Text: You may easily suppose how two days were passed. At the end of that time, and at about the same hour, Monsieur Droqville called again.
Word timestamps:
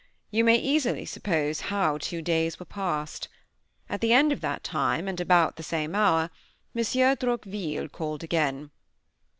You 0.31 0.43
may 0.43 0.55
easily 0.57 1.05
suppose 1.05 1.59
how 1.69 1.99
two 1.99 2.23
days 2.23 2.59
were 2.59 2.65
passed. 2.65 3.27
At 3.87 4.01
the 4.01 4.13
end 4.13 4.31
of 4.31 4.41
that 4.41 4.63
time, 4.63 5.07
and 5.07 5.21
at 5.21 5.23
about 5.23 5.57
the 5.57 5.61
same 5.61 5.93
hour, 5.93 6.31
Monsieur 6.73 7.15
Droqville 7.15 7.87
called 7.91 8.23
again. 8.23 8.71